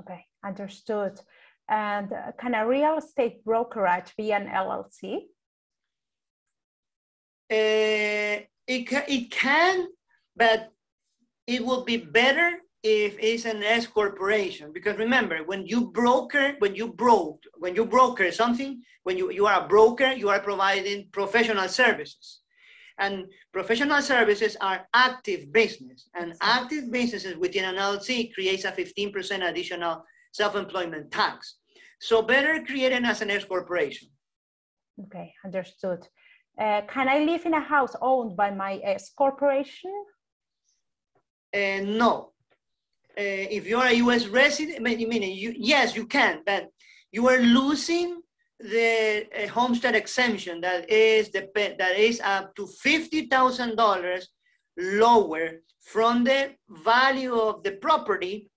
Okay, 0.00 0.24
understood. 0.44 1.20
And 1.68 2.12
uh, 2.12 2.32
can 2.38 2.54
a 2.54 2.66
real 2.66 2.98
estate 2.98 3.44
brokerage 3.44 4.14
be 4.16 4.32
an 4.32 4.46
LLC? 4.46 5.16
Uh, 7.50 8.44
it, 8.66 8.88
ca 8.88 9.04
it 9.08 9.30
can, 9.30 9.86
but 10.34 10.70
it 11.46 11.64
would 11.64 11.86
be 11.86 11.96
better 11.96 12.60
if 12.82 13.16
it's 13.18 13.44
an 13.44 13.62
S 13.62 13.86
corporation. 13.86 14.72
Because 14.72 14.96
remember, 14.96 15.38
when 15.44 15.66
you 15.66 15.90
broker, 15.90 16.54
when 16.58 16.74
you 16.74 16.92
broke, 16.92 17.42
when 17.58 17.74
you 17.74 17.84
broker 17.84 18.30
something, 18.30 18.82
when 19.02 19.16
you, 19.18 19.30
you 19.32 19.46
are 19.46 19.64
a 19.64 19.68
broker, 19.68 20.12
you 20.12 20.28
are 20.28 20.40
providing 20.40 21.08
professional 21.10 21.68
services. 21.68 22.40
And 22.98 23.26
professional 23.52 24.00
services 24.00 24.56
are 24.60 24.86
active 24.94 25.52
business. 25.52 26.08
And 26.14 26.34
active 26.40 26.90
businesses 26.90 27.36
within 27.36 27.64
an 27.64 27.76
LLC 27.76 28.32
creates 28.32 28.64
a 28.64 28.72
15% 28.72 29.48
additional 29.48 30.04
self-employment 30.32 31.10
tax. 31.10 31.56
So 32.00 32.22
better 32.22 32.62
create 32.64 32.92
it 32.92 33.04
as 33.04 33.22
an 33.22 33.30
S 33.30 33.44
corporation. 33.44 34.08
Okay, 35.04 35.32
understood. 35.44 36.06
Uh, 36.58 36.82
can 36.88 37.08
I 37.08 37.18
live 37.20 37.44
in 37.44 37.52
a 37.54 37.60
house 37.60 37.94
owned 38.00 38.36
by 38.36 38.50
my 38.50 38.80
S 38.82 39.10
corporation? 39.16 39.92
Uh, 41.54 41.80
no. 41.84 42.32
Uh, 43.18 43.48
if 43.56 43.66
you're 43.66 43.84
a 43.84 43.92
U.S. 43.92 44.26
resident, 44.26 44.82
meaning 44.82 45.32
you, 45.32 45.54
yes, 45.56 45.96
you 45.96 46.06
can, 46.06 46.42
but 46.44 46.68
you 47.12 47.28
are 47.28 47.38
losing 47.38 48.20
the 48.60 49.26
uh, 49.36 49.48
homestead 49.48 49.94
exemption 49.94 50.60
that 50.62 50.90
is 50.90 51.30
the 51.30 51.48
that 51.78 51.96
is 51.98 52.20
up 52.20 52.54
to 52.56 52.66
fifty 52.66 53.26
thousand 53.26 53.76
dollars 53.76 54.28
lower 54.78 55.60
from 55.80 56.24
the 56.24 56.52
value 56.68 57.34
of 57.34 57.62
the 57.62 57.72
property 57.72 58.48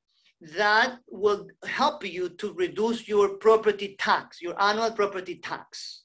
that 0.57 0.97
will 1.09 1.47
help 1.65 2.05
you 2.05 2.29
to 2.29 2.53
reduce 2.53 3.07
your 3.07 3.29
property 3.37 3.95
tax, 3.99 4.41
your 4.41 4.59
annual 4.61 4.91
property 4.91 5.35
tax. 5.35 6.03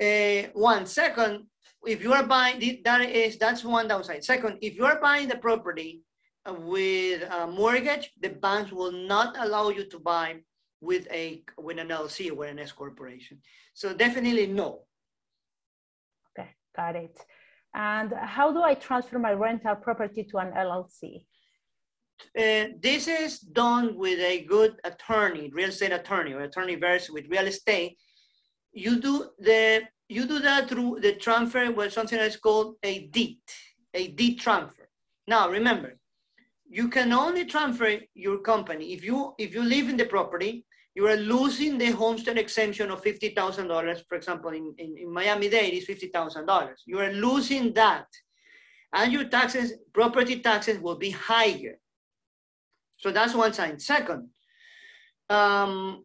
Uh, 0.00 0.48
one 0.54 0.86
second, 0.86 1.44
if 1.86 2.02
you 2.02 2.12
are 2.12 2.26
buying, 2.26 2.80
that 2.84 3.02
is, 3.02 3.36
that's 3.36 3.64
one 3.64 3.86
downside. 3.86 4.24
Second, 4.24 4.58
if 4.62 4.76
you 4.76 4.86
are 4.86 5.00
buying 5.00 5.28
the 5.28 5.36
property 5.36 6.02
with 6.48 7.22
a 7.30 7.46
mortgage, 7.46 8.10
the 8.20 8.30
banks 8.30 8.72
will 8.72 8.92
not 8.92 9.36
allow 9.38 9.68
you 9.68 9.84
to 9.84 9.98
buy 9.98 10.36
with 10.80 11.06
a 11.10 11.42
with 11.56 11.78
an 11.78 11.88
LLC 11.88 12.36
or 12.36 12.44
an 12.44 12.58
S 12.58 12.72
corporation. 12.72 13.40
So 13.74 13.94
definitely 13.94 14.46
no. 14.46 14.82
Okay, 16.38 16.50
got 16.76 16.96
it. 16.96 17.18
And 17.74 18.12
how 18.12 18.52
do 18.52 18.62
I 18.62 18.74
transfer 18.74 19.18
my 19.18 19.32
rental 19.32 19.76
property 19.76 20.24
to 20.24 20.38
an 20.38 20.52
LLC? 20.52 21.26
Uh, 22.36 22.74
this 22.80 23.06
is 23.06 23.38
done 23.38 23.96
with 23.96 24.18
a 24.18 24.44
good 24.44 24.76
attorney, 24.84 25.50
real 25.52 25.68
estate 25.68 25.92
attorney, 25.92 26.32
or 26.32 26.40
attorney 26.42 26.74
versed 26.74 27.12
with 27.12 27.28
real 27.28 27.46
estate. 27.46 27.96
You 28.72 29.00
do 29.00 29.30
the 29.38 29.82
you 30.08 30.26
do 30.26 30.38
that 30.40 30.68
through 30.68 31.00
the 31.00 31.14
transfer 31.14 31.70
with 31.70 31.92
something 31.92 32.18
that's 32.18 32.36
called 32.36 32.76
a 32.82 33.06
deed, 33.08 33.38
a 33.92 34.08
deed 34.08 34.40
transfer. 34.40 34.88
Now 35.26 35.50
remember, 35.50 35.97
you 36.68 36.88
can 36.88 37.12
only 37.12 37.44
transfer 37.44 37.98
your 38.14 38.38
company 38.38 38.92
if 38.92 39.04
you 39.04 39.34
if 39.38 39.54
you 39.54 39.62
live 39.62 39.88
in 39.88 39.96
the 39.96 40.04
property 40.04 40.64
you 40.98 41.06
are 41.06 41.16
losing 41.16 41.78
the 41.78 41.92
homestead 41.92 42.38
exemption 42.38 42.90
of 42.90 43.04
$50,000. 43.04 44.02
For 44.08 44.16
example, 44.16 44.50
in, 44.50 44.74
in, 44.78 44.98
in 44.98 45.12
Miami-Dade, 45.12 45.74
it's 45.74 45.86
$50,000. 45.86 46.70
You 46.86 46.98
are 46.98 47.12
losing 47.12 47.72
that. 47.74 48.06
And 48.92 49.12
your 49.12 49.28
taxes, 49.28 49.74
property 49.92 50.40
taxes 50.40 50.80
will 50.80 50.96
be 50.96 51.10
higher. 51.10 51.78
So 52.96 53.12
that's 53.12 53.32
one 53.32 53.52
sign. 53.52 53.78
Second, 53.78 54.28
um, 55.30 56.04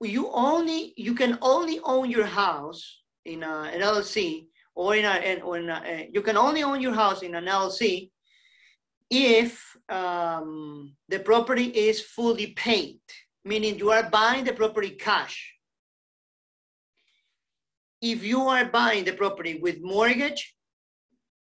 you 0.00 0.30
only 0.32 0.94
you 0.96 1.14
can 1.14 1.36
only 1.42 1.80
own 1.82 2.08
your 2.08 2.26
house 2.26 3.00
in 3.24 3.42
a, 3.42 3.62
an 3.74 3.80
LLC 3.80 4.46
or 4.76 4.94
in 4.94 5.06
a, 5.06 5.40
or 5.40 5.58
in 5.58 5.68
a, 5.68 6.08
you 6.12 6.22
can 6.22 6.36
only 6.36 6.62
own 6.62 6.80
your 6.80 6.94
house 6.94 7.22
in 7.22 7.34
an 7.34 7.46
LLC 7.46 8.10
if 9.10 9.76
um, 9.88 10.94
the 11.08 11.18
property 11.18 11.64
is 11.64 12.00
fully 12.00 12.48
paid 12.48 13.00
meaning 13.48 13.78
you 13.78 13.90
are 13.90 14.08
buying 14.10 14.44
the 14.44 14.52
property 14.52 14.90
cash. 14.90 15.54
If 18.00 18.22
you 18.22 18.42
are 18.42 18.66
buying 18.66 19.04
the 19.04 19.14
property 19.14 19.58
with 19.60 19.80
mortgage, 19.80 20.54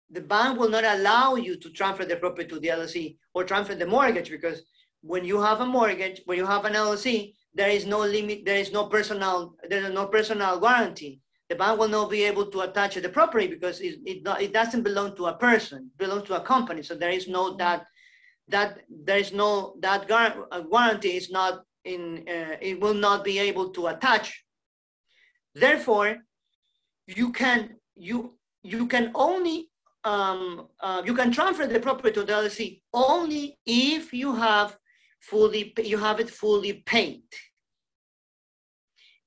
the 0.10 0.22
bank 0.22 0.60
will 0.60 0.70
not 0.70 0.84
allow 0.84 1.36
you 1.36 1.58
to 1.58 1.70
transfer 1.70 2.06
the 2.06 2.16
property 2.16 2.48
to 2.48 2.60
the 2.60 2.70
LLC 2.70 3.18
or 3.34 3.44
transfer 3.44 3.76
the 3.76 3.86
mortgage 3.86 4.30
because 4.32 4.64
when 5.02 5.24
you 5.24 5.42
have 5.42 5.62
a 5.62 5.66
mortgage, 5.66 6.22
when 6.26 6.38
you 6.38 6.46
have 6.46 6.66
an 6.66 6.74
LLC, 6.74 7.34
there 7.54 7.70
is 7.70 7.86
no 7.86 8.00
limit, 8.00 8.44
there 8.46 8.58
is 8.58 8.72
no 8.72 8.86
personal, 8.88 9.56
there 9.70 9.84
is 9.84 9.94
no 9.94 10.08
personal 10.08 10.60
guarantee. 10.60 11.22
The 11.52 11.58
bank 11.58 11.78
will 11.78 11.90
not 11.90 12.10
be 12.10 12.24
able 12.24 12.46
to 12.46 12.62
attach 12.62 12.96
the 12.96 13.10
property 13.10 13.48
because 13.48 13.82
it, 13.82 14.00
it, 14.06 14.26
it 14.40 14.54
doesn't 14.54 14.84
belong 14.84 15.18
to 15.18 15.26
a 15.26 15.34
person, 15.34 15.92
belongs 15.98 16.24
to 16.30 16.38
a 16.38 16.46
company. 16.54 16.82
So 16.82 16.96
there 16.96 17.10
is 17.10 17.28
no 17.28 17.58
that 17.58 17.88
that 18.48 18.80
there 18.90 19.18
is 19.18 19.34
no 19.34 19.76
that 19.82 20.08
guarantee 20.08 21.18
is 21.18 21.30
not 21.30 21.66
in, 21.84 22.24
uh, 22.26 22.56
it 22.62 22.80
will 22.80 22.94
not 22.94 23.26
be 23.26 23.38
able 23.38 23.68
to 23.72 23.88
attach. 23.88 24.46
Therefore, 25.54 26.20
you 27.06 27.34
can 27.34 27.76
you 27.98 28.38
you 28.64 28.88
can 28.88 29.12
only 29.14 29.68
um, 30.06 30.70
uh, 30.80 31.02
you 31.06 31.14
can 31.14 31.34
transfer 31.34 31.68
the 31.68 31.82
property 31.82 32.14
to 32.14 32.24
the 32.24 32.32
LLC 32.32 32.82
only 32.94 33.58
if 33.66 34.14
you 34.14 34.34
have 34.36 34.78
fully 35.20 35.74
you 35.84 35.98
have 35.98 36.22
it 36.22 36.30
fully 36.30 36.82
paid, 36.86 37.24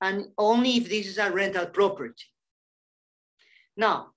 and 0.01 0.27
only 0.39 0.77
if 0.77 0.89
this 0.89 1.07
is 1.07 1.19
a 1.19 1.31
rental 1.31 1.67
property. 1.67 2.25
Now, 3.77 4.11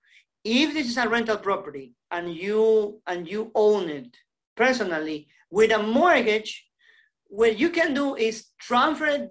if 0.43 0.73
this 0.73 0.87
is 0.87 0.97
a 0.97 1.09
rental 1.09 1.37
property 1.37 1.93
and 2.11 2.33
you 2.33 3.01
and 3.07 3.27
you 3.27 3.51
own 3.55 3.89
it 3.89 4.15
personally 4.55 5.27
with 5.49 5.71
a 5.71 5.81
mortgage, 5.81 6.65
what 7.27 7.57
you 7.59 7.69
can 7.69 7.93
do 7.93 8.15
is 8.15 8.47
transfer 8.59 9.29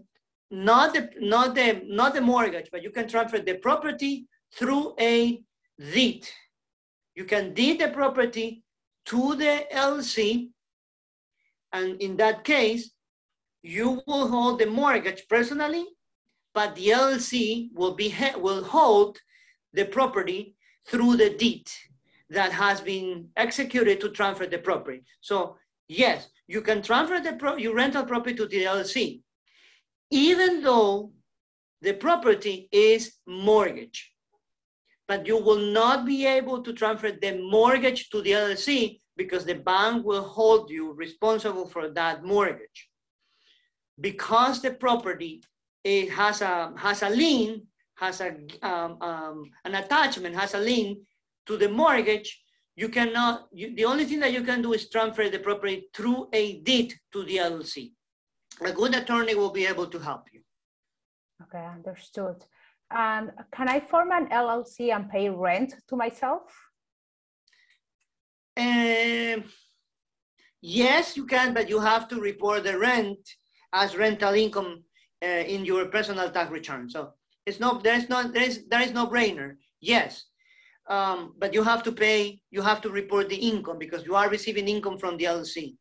not 0.51 0.95
the 0.95 1.11
not 1.19 1.55
the 1.55 1.83
not 1.87 2.15
the 2.15 2.21
mortgage, 2.21 2.69
but 2.71 2.83
you 2.83 2.91
can 2.91 3.09
transfer 3.09 3.39
the 3.39 3.55
property 3.55 4.27
through 4.55 4.95
a 5.01 5.43
deed. 5.79 6.29
You 7.15 7.25
can 7.25 7.55
deed 7.55 7.81
the 7.81 7.89
property 7.89 8.63
to 9.07 9.35
the 9.37 9.67
LC, 9.73 10.51
and 11.73 12.01
in 12.01 12.17
that 12.17 12.45
case, 12.45 12.91
you 13.63 14.03
will 14.07 14.29
hold 14.29 14.61
the 14.61 14.67
mortgage 14.67 15.27
personally, 15.29 15.87
but 16.57 16.75
the 16.75 16.89
LLC 16.89 17.69
will 17.75 17.95
be 17.95 18.09
will 18.39 18.65
hold 18.65 19.19
the 19.75 19.85
property 19.85 20.57
through 20.89 21.15
the 21.19 21.29
deed 21.29 21.69
that 22.31 22.51
has 22.51 22.81
been 22.81 23.29
executed 23.37 24.01
to 24.01 24.09
transfer 24.09 24.47
the 24.47 24.57
property. 24.57 25.03
So 25.21 25.59
yes, 25.87 26.29
you 26.49 26.63
can 26.63 26.81
transfer 26.81 27.21
the 27.21 27.35
pro 27.35 27.57
your 27.57 27.75
rental 27.75 28.05
property 28.05 28.35
to 28.37 28.47
the 28.47 28.63
LLC, 28.65 29.21
even 30.11 30.63
though 30.63 31.13
the 31.83 31.93
property 31.93 32.71
is 32.73 33.13
mortgage. 33.27 34.11
But 35.07 35.27
you 35.27 35.37
will 35.37 35.65
not 35.81 36.07
be 36.07 36.25
able 36.25 36.63
to 36.63 36.73
transfer 36.73 37.13
the 37.13 37.37
mortgage 37.39 38.09
to 38.11 38.23
the 38.23 38.31
LLC 38.31 39.01
because 39.15 39.45
the 39.45 39.61
bank 39.73 40.07
will 40.07 40.25
hold 40.25 40.71
you 40.71 40.95
responsible 40.95 41.69
for 41.69 41.91
that 41.91 42.25
mortgage. 42.25 42.89
Because 44.01 44.63
the 44.63 44.73
property 44.73 45.43
it 45.87 46.11
has 46.11 46.43
a 46.43 46.73
has 46.77 47.03
a 47.03 47.11
lien, 47.11 47.63
has 47.95 48.21
a 48.21 48.31
um, 48.63 49.01
um, 49.01 49.51
an 49.65 49.75
attachment, 49.77 50.35
has 50.35 50.55
a 50.55 50.59
lien 50.59 51.07
to 51.47 51.57
the 51.57 51.69
mortgage, 51.69 52.43
you 52.77 52.89
cannot, 52.91 53.49
you, 53.53 53.75
the 53.75 53.85
only 53.85 54.05
thing 54.05 54.21
that 54.21 54.33
you 54.33 54.43
can 54.43 54.61
do 54.61 54.75
is 54.75 54.91
transfer 54.91 55.29
the 55.31 55.39
property 55.39 55.89
through 55.95 56.29
a 56.33 56.61
deed 56.61 56.93
to 57.13 57.25
the 57.25 57.37
LLC. 57.37 57.93
A 58.61 58.73
good 58.73 58.95
attorney 58.95 59.35
will 59.35 59.51
be 59.51 59.67
able 59.67 59.87
to 59.87 59.99
help 59.99 60.25
you. 60.33 60.41
Okay, 61.43 61.65
understood. 61.65 62.45
And 62.91 63.31
can 63.53 63.69
I 63.69 63.81
form 63.81 64.11
an 64.13 64.29
LLC 64.29 64.95
and 64.95 65.09
pay 65.09 65.29
rent 65.29 65.75
to 65.89 65.97
myself? 65.97 66.43
Um, 68.57 69.45
yes, 70.61 71.17
you 71.17 71.27
can, 71.27 71.55
but 71.55 71.69
you 71.69 71.81
have 71.81 72.09
to 72.09 72.21
report 72.21 72.65
the 72.65 72.79
rent 72.79 73.19
as 73.73 73.97
rental 73.97 74.35
income 74.35 74.85
uh, 75.23 75.27
in 75.27 75.65
your 75.65 75.87
personal 75.87 76.31
tax 76.31 76.51
return. 76.51 76.89
So 76.91 77.13
it's 77.45 77.61
no, 77.61 77.81
there's 77.83 78.09
no, 78.09 78.29
there 78.29 78.43
is, 78.43 78.65
there 78.69 78.83
is 78.83 78.93
no 78.93 79.07
brainer. 79.07 79.57
Yes, 79.81 80.25
um, 80.89 81.35
but 81.39 81.53
you 81.55 81.63
have 81.63 81.83
to 81.85 81.93
pay, 81.93 82.41
you 82.51 82.63
have 82.63 82.81
to 82.83 82.91
report 82.91 83.29
the 83.29 83.37
income 83.37 83.79
because 83.79 84.05
you 84.05 84.15
are 84.15 84.29
receiving 84.29 84.69
income 84.69 84.99
from 84.99 85.17
the 85.17 85.25
LLC. 85.25 85.77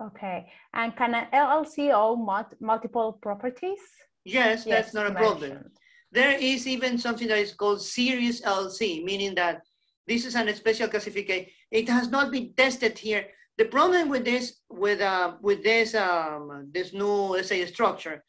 Okay, 0.00 0.46
and 0.74 0.96
can 0.96 1.14
an 1.14 1.26
LLC 1.32 1.92
own 1.92 2.24
multiple 2.60 3.18
properties? 3.20 3.80
Yes, 4.24 4.64
yes 4.66 4.84
that's 4.84 4.94
not 4.94 5.06
a 5.06 5.14
problem. 5.14 5.70
There 6.12 6.36
is 6.38 6.66
even 6.66 6.98
something 6.98 7.28
that 7.28 7.38
is 7.38 7.54
called 7.54 7.82
series 7.82 8.42
LLC, 8.42 9.04
meaning 9.04 9.34
that 9.36 9.62
this 10.06 10.24
is 10.24 10.34
an 10.34 10.52
special 10.54 10.88
classification. 10.88 11.46
It 11.70 11.88
has 11.88 12.08
not 12.08 12.32
been 12.32 12.52
tested 12.56 12.98
here. 12.98 13.26
The 13.60 13.66
problem 13.66 14.08
with 14.08 14.24
this, 14.24 14.54
with 14.70 15.02
uh, 15.02 15.34
with 15.42 15.62
this 15.62 15.94
um, 15.94 16.70
this 16.72 16.94
new 16.94 17.36
let's 17.36 17.48
say 17.48 17.66
structure, 17.66 18.24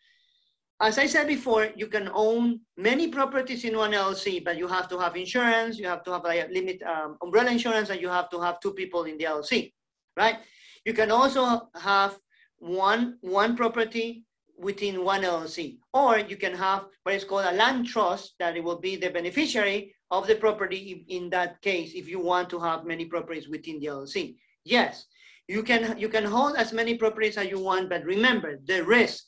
as 0.81 0.97
I 0.97 1.05
said 1.05 1.25
before, 1.25 1.69
you 1.73 1.87
can 1.87 2.09
own 2.13 2.59
many 2.75 3.07
properties 3.07 3.63
in 3.63 3.77
one 3.77 3.93
LLC, 3.93 4.43
but 4.43 4.57
you 4.57 4.67
have 4.67 4.89
to 4.89 4.99
have 4.99 5.15
insurance, 5.15 5.79
you 5.79 5.87
have 5.87 6.03
to 6.03 6.11
have 6.11 6.25
a 6.25 6.49
limit 6.51 6.83
um, 6.83 7.15
umbrella 7.21 7.49
insurance, 7.49 7.89
and 7.89 8.01
you 8.01 8.09
have 8.09 8.29
to 8.31 8.41
have 8.41 8.59
two 8.59 8.73
people 8.73 9.05
in 9.05 9.17
the 9.17 9.23
LLC, 9.23 9.71
right? 10.17 10.39
You 10.83 10.93
can 10.93 11.11
also 11.11 11.69
have 11.79 12.19
one, 12.57 13.15
one 13.21 13.55
property 13.55 14.25
within 14.59 15.05
one 15.05 15.21
LLC, 15.21 15.77
or 15.93 16.19
you 16.19 16.35
can 16.35 16.53
have 16.55 16.87
what 17.03 17.15
is 17.15 17.23
called 17.23 17.45
a 17.45 17.53
land 17.53 17.87
trust 17.87 18.33
that 18.39 18.57
it 18.57 18.63
will 18.65 18.81
be 18.81 18.97
the 18.97 19.09
beneficiary 19.09 19.95
of 20.09 20.27
the 20.27 20.35
property 20.35 21.05
in 21.07 21.29
that 21.29 21.61
case 21.61 21.93
if 21.95 22.09
you 22.09 22.19
want 22.19 22.49
to 22.49 22.59
have 22.59 22.83
many 22.83 23.05
properties 23.05 23.47
within 23.47 23.79
the 23.79 23.85
LLC. 23.85 24.35
Yes, 24.65 25.05
you 25.47 25.63
can, 25.63 25.97
you 25.97 26.09
can 26.09 26.25
hold 26.25 26.55
as 26.55 26.71
many 26.73 26.95
properties 26.95 27.37
as 27.37 27.47
you 27.47 27.59
want, 27.59 27.89
but 27.89 28.03
remember 28.05 28.59
the 28.65 28.83
risk 28.83 29.25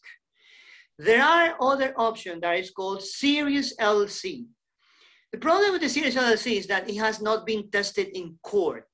there 1.00 1.24
are 1.24 1.56
other 1.60 1.94
options 1.98 2.42
that 2.42 2.60
is 2.60 2.70
called 2.70 3.02
Series 3.02 3.76
LC. 3.78 4.46
The 5.32 5.40
problem 5.40 5.72
with 5.72 5.82
the 5.82 5.90
Series 5.90 6.16
LLC 6.16 6.58
is 6.58 6.68
that 6.68 6.90
it 6.90 6.98
has 6.98 7.22
not 7.22 7.46
been 7.46 7.70
tested 7.72 8.10
in 8.14 8.38
court. 8.44 8.88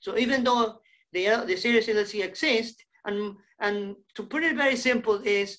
So 0.00 0.18
even 0.18 0.42
though 0.42 0.80
the, 1.12 1.44
the 1.46 1.56
Series 1.56 1.86
LLC 1.86 2.24
exists, 2.24 2.82
and, 3.04 3.36
and 3.60 3.94
to 4.16 4.24
put 4.24 4.42
it 4.42 4.56
very 4.56 4.76
simple 4.76 5.20
is 5.24 5.58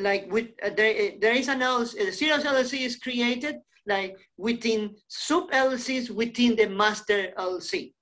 like 0.00 0.30
with 0.30 0.48
uh, 0.62 0.70
there, 0.76 1.12
there 1.20 1.34
is 1.34 1.48
an 1.48 1.60
LLC, 1.60 2.04
the 2.04 2.12
Series 2.12 2.44
LLC 2.44 2.80
is 2.84 2.96
created 2.96 3.56
like 3.86 4.18
within 4.36 4.94
sub 5.08 5.50
LLCs 5.50 6.10
within 6.10 6.56
the 6.56 6.66
master 6.68 7.32
LLC. 7.38 7.93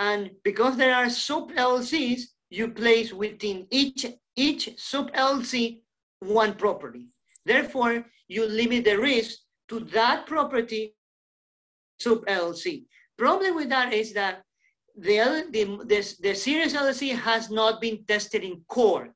And 0.00 0.30
because 0.42 0.78
there 0.78 0.94
are 0.94 1.10
sub 1.10 1.52
LLCs, 1.52 2.22
you 2.48 2.68
place 2.68 3.12
within 3.12 3.66
each, 3.70 4.06
each 4.34 4.70
sub 4.78 5.12
LLC 5.12 5.80
one 6.20 6.54
property. 6.54 7.08
Therefore, 7.44 8.06
you 8.26 8.46
limit 8.46 8.84
the 8.84 8.98
risk 8.98 9.40
to 9.68 9.80
that 9.80 10.26
property 10.26 10.96
sub 12.00 12.24
LLC. 12.24 12.86
Problem 13.18 13.54
with 13.54 13.68
that 13.68 13.92
is 13.92 14.14
that 14.14 14.42
the, 14.96 15.46
the, 15.50 15.64
the, 15.84 16.14
the 16.22 16.34
series 16.34 16.72
LLC 16.72 17.14
has 17.14 17.50
not 17.50 17.78
been 17.82 18.02
tested 18.08 18.42
in 18.42 18.62
court. 18.68 19.12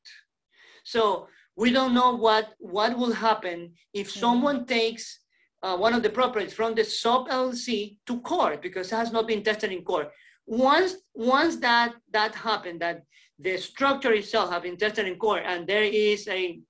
So 0.85 1.29
we 1.57 1.71
don't 1.71 1.95
know 1.95 2.14
what, 2.14 2.50
what 2.59 2.97
will 2.99 3.12
happen 3.12 3.73
if 3.95 4.11
mm-hmm. 4.11 4.21
someone 4.21 4.67
takes 4.67 5.21
uh, 5.62 5.79
one 5.79 5.95
of 5.95 6.03
the 6.03 6.11
properties 6.11 6.53
from 6.53 6.75
the 6.75 6.85
sub 6.85 7.26
LLC 7.29 7.97
to 8.07 8.21
court 8.21 8.61
because 8.61 8.93
it 8.93 8.97
has 8.97 9.12
not 9.12 9.26
been 9.26 9.43
tested 9.43 9.73
in 9.73 9.83
court. 9.83 10.11
Once, 10.47 10.97
once 11.15 11.57
that, 11.57 11.95
that 12.13 12.35
happened, 12.35 12.81
that 12.81 13.03
the 13.39 13.57
structure 13.57 14.13
itself 14.13 14.51
have 14.51 14.63
been 14.63 14.77
tested 14.77 15.07
in 15.07 15.17
court 15.17 15.43
and 15.45 15.67
there 15.67 15.83
is 15.83 16.29
a, 16.29 16.61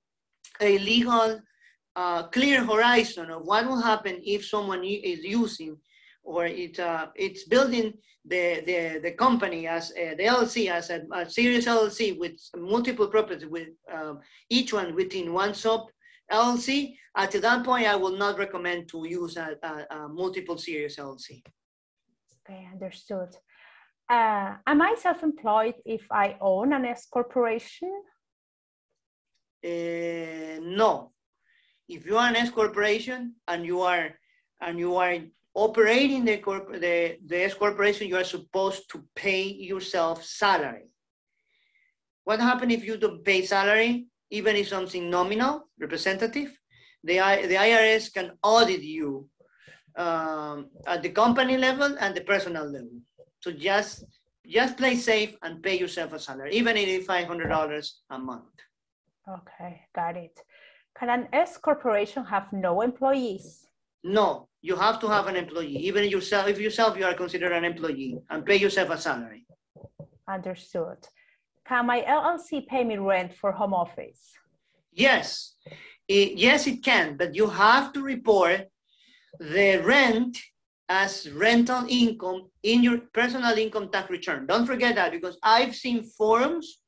a 0.60 0.78
legal 0.78 1.40
uh, 1.96 2.22
clear 2.24 2.64
horizon 2.64 3.30
of 3.30 3.42
what 3.42 3.66
will 3.66 3.80
happen 3.80 4.20
if 4.24 4.44
someone 4.46 4.82
is 4.84 5.24
using 5.24 5.76
or 6.22 6.46
it, 6.46 6.78
uh, 6.80 7.06
it's 7.14 7.44
building 7.44 7.92
the, 8.24 8.62
the, 8.66 9.00
the 9.02 9.12
company 9.12 9.66
as 9.66 9.90
uh, 9.90 10.14
the 10.16 10.24
LLC 10.24 10.70
as 10.70 10.90
a, 10.90 11.02
a, 11.12 11.28
series 11.28 11.66
LLC 11.66 12.18
with 12.18 12.40
multiple 12.56 13.08
properties 13.08 13.46
with 13.46 13.68
um, 13.92 14.20
each 14.48 14.72
one 14.72 14.94
within 14.94 15.32
one 15.32 15.54
sub 15.54 15.86
LLC. 16.32 16.96
At 17.16 17.32
that 17.32 17.64
point, 17.64 17.86
I 17.86 17.96
will 17.96 18.16
not 18.16 18.38
recommend 18.38 18.88
to 18.88 19.06
use 19.06 19.36
a, 19.36 19.56
a, 19.62 19.96
a 19.96 20.08
multiple 20.08 20.56
series 20.56 20.96
LLC. 20.96 21.42
Okay, 22.48 22.66
understood. 22.72 23.36
Uh, 24.08 24.56
am 24.66 24.82
I 24.82 24.94
self-employed 24.98 25.76
if 25.86 26.02
I 26.10 26.36
own 26.40 26.72
an 26.72 26.84
S 26.84 27.06
corporation? 27.06 27.92
Uh, 29.64 30.60
no. 30.60 31.12
If 31.88 32.04
you 32.06 32.18
are 32.18 32.28
an 32.28 32.36
S 32.36 32.50
corporation 32.50 33.36
and 33.48 33.64
you 33.64 33.80
are 33.80 34.10
and 34.60 34.78
you 34.78 34.96
are 34.96 35.16
operating 35.54 36.24
the, 36.24 36.38
corp- 36.38 36.72
the, 36.72 37.18
the 37.24 37.44
S 37.44 37.54
corporation, 37.54 38.08
you 38.08 38.16
are 38.16 38.24
supposed 38.24 38.90
to 38.90 39.04
pay 39.14 39.42
yourself 39.42 40.24
salary. 40.24 40.90
What 42.24 42.40
happens 42.40 42.72
if 42.72 42.84
you 42.84 42.96
don't 42.96 43.24
pay 43.24 43.44
salary, 43.44 44.06
even 44.30 44.56
if 44.56 44.68
something 44.68 45.10
nominal, 45.10 45.68
representative? 45.78 46.58
The, 47.02 47.16
the 47.16 47.56
IRS 47.56 48.12
can 48.12 48.32
audit 48.42 48.82
you 48.82 49.28
um, 49.96 50.70
at 50.86 51.02
the 51.02 51.10
company 51.10 51.56
level 51.56 51.96
and 52.00 52.14
the 52.14 52.22
personal 52.22 52.64
level. 52.64 53.00
So 53.44 53.50
just 53.52 54.06
just 54.46 54.78
play 54.78 54.96
safe 54.96 55.36
and 55.42 55.62
pay 55.62 55.78
yourself 55.78 56.14
a 56.14 56.18
salary, 56.18 56.52
even 56.54 56.78
if 56.78 56.88
it's 56.88 57.06
five 57.06 57.26
hundred 57.26 57.50
dollars 57.50 58.00
a 58.08 58.18
month. 58.18 58.56
Okay, 59.28 59.82
got 59.94 60.16
it. 60.16 60.40
Can 60.98 61.10
an 61.10 61.28
S 61.30 61.58
corporation 61.58 62.24
have 62.24 62.50
no 62.54 62.80
employees? 62.80 63.66
No, 64.02 64.48
you 64.62 64.76
have 64.76 64.98
to 65.00 65.08
have 65.08 65.26
an 65.26 65.36
employee. 65.36 65.76
Even 65.76 66.08
yourself, 66.08 66.48
if 66.48 66.58
yourself 66.58 66.96
you 66.96 67.04
are 67.04 67.12
considered 67.12 67.52
an 67.52 67.66
employee 67.66 68.16
and 68.30 68.46
pay 68.46 68.56
yourself 68.56 68.88
a 68.88 68.96
salary. 68.96 69.44
Understood. 70.26 71.00
Can 71.68 71.84
my 71.84 72.00
LLC 72.00 72.66
pay 72.66 72.82
me 72.82 72.96
rent 72.96 73.34
for 73.34 73.52
home 73.52 73.74
office? 73.74 74.32
Yes, 74.90 75.56
it, 76.08 76.38
yes, 76.38 76.66
it 76.66 76.82
can, 76.82 77.18
but 77.18 77.34
you 77.34 77.48
have 77.48 77.92
to 77.92 78.00
report 78.00 78.68
the 79.38 79.82
rent 79.84 80.38
as 80.88 81.30
rental 81.30 81.86
income 81.88 82.48
in 82.62 82.82
your 82.82 82.98
personal 83.12 83.56
income 83.56 83.90
tax 83.90 84.10
return. 84.10 84.46
Don't 84.46 84.66
forget 84.66 84.94
that 84.96 85.12
because 85.12 85.38
I've 85.42 85.74
seen 85.74 86.02
forms 86.02 86.80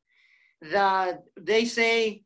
that 0.60 1.22
they 1.38 1.64
say 1.64 2.22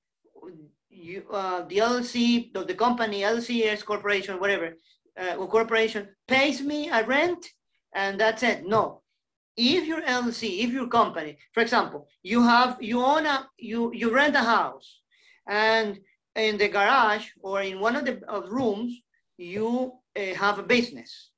you, 0.88 1.24
uh, 1.32 1.64
the 1.66 1.78
LLC, 1.78 2.52
the, 2.52 2.64
the 2.64 2.74
company, 2.74 3.22
LCS 3.22 3.84
corporation, 3.84 4.40
whatever, 4.40 4.76
uh, 5.18 5.36
corporation 5.46 6.08
pays 6.26 6.60
me 6.60 6.88
a 6.88 7.04
rent 7.04 7.46
and 7.94 8.20
that's 8.20 8.42
it. 8.42 8.66
No. 8.66 9.02
If 9.56 9.86
your 9.86 10.02
LLC, 10.02 10.64
if 10.64 10.70
your 10.70 10.88
company, 10.88 11.38
for 11.52 11.60
example, 11.60 12.08
you 12.22 12.42
have, 12.42 12.78
you 12.80 13.02
own 13.04 13.26
a, 13.26 13.48
you, 13.58 13.92
you 13.94 14.12
rent 14.12 14.36
a 14.36 14.40
house 14.40 15.00
and 15.48 15.98
in 16.36 16.56
the 16.58 16.68
garage 16.68 17.28
or 17.40 17.62
in 17.62 17.80
one 17.80 17.96
of 17.96 18.04
the 18.04 18.20
of 18.28 18.50
rooms, 18.50 18.96
you 19.36 19.92
uh, 20.16 20.34
have 20.34 20.58
a 20.58 20.62
business. 20.62 21.29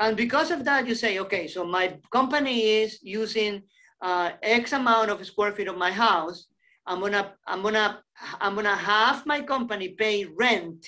And 0.00 0.16
because 0.16 0.50
of 0.50 0.64
that, 0.64 0.86
you 0.86 0.94
say, 0.94 1.18
okay, 1.20 1.46
so 1.46 1.64
my 1.64 1.98
company 2.10 2.62
is 2.62 2.98
using 3.02 3.62
uh, 4.02 4.32
X 4.42 4.72
amount 4.72 5.10
of 5.10 5.24
square 5.24 5.52
feet 5.52 5.68
of 5.68 5.78
my 5.78 5.90
house. 5.90 6.46
I'm 6.86 7.00
gonna, 7.00 7.32
I'm 7.46 7.62
gonna, 7.62 8.02
I'm 8.40 8.54
gonna 8.54 8.76
have 8.76 9.24
my 9.24 9.40
company 9.40 9.90
pay 9.90 10.24
rent 10.24 10.86